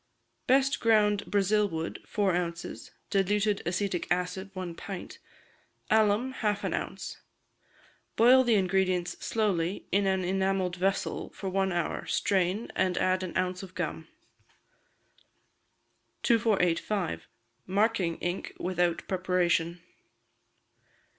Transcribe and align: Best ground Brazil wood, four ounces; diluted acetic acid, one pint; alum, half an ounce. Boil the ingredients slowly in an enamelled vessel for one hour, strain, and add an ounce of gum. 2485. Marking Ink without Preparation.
Best 0.47 0.79
ground 0.79 1.27
Brazil 1.27 1.69
wood, 1.69 1.99
four 2.07 2.33
ounces; 2.33 2.89
diluted 3.11 3.61
acetic 3.67 4.07
acid, 4.09 4.49
one 4.55 4.73
pint; 4.73 5.19
alum, 5.91 6.31
half 6.31 6.63
an 6.63 6.73
ounce. 6.73 7.21
Boil 8.15 8.43
the 8.43 8.55
ingredients 8.55 9.11
slowly 9.23 9.85
in 9.91 10.07
an 10.07 10.23
enamelled 10.23 10.75
vessel 10.75 11.29
for 11.29 11.49
one 11.49 11.71
hour, 11.71 12.07
strain, 12.07 12.71
and 12.75 12.97
add 12.97 13.21
an 13.21 13.37
ounce 13.37 13.61
of 13.61 13.75
gum. 13.75 14.07
2485. 16.23 17.27
Marking 17.67 18.17
Ink 18.17 18.55
without 18.59 19.07
Preparation. 19.07 19.81